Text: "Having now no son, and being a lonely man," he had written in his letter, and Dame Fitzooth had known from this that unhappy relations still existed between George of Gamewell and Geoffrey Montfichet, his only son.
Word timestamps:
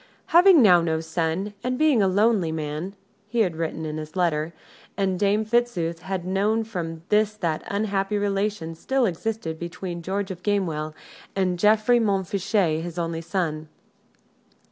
"Having 0.33 0.63
now 0.63 0.81
no 0.81 0.99
son, 0.99 1.53
and 1.63 1.77
being 1.77 2.01
a 2.01 2.07
lonely 2.07 2.51
man," 2.51 2.95
he 3.27 3.41
had 3.41 3.55
written 3.55 3.85
in 3.85 3.97
his 3.97 4.15
letter, 4.15 4.51
and 4.97 5.19
Dame 5.19 5.45
Fitzooth 5.45 5.99
had 5.99 6.25
known 6.25 6.63
from 6.63 7.03
this 7.09 7.33
that 7.35 7.61
unhappy 7.67 8.17
relations 8.17 8.79
still 8.79 9.05
existed 9.05 9.59
between 9.59 10.01
George 10.01 10.31
of 10.31 10.41
Gamewell 10.41 10.95
and 11.35 11.59
Geoffrey 11.59 11.99
Montfichet, 11.99 12.81
his 12.81 12.97
only 12.97 13.21
son. 13.21 13.67